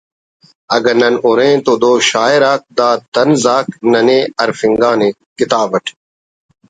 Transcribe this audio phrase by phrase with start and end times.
[0.75, 5.85] اگہ نن ارین تو دا شاعریک دا طنز آک ننے آ ہرفنگانے “کتاب اٹ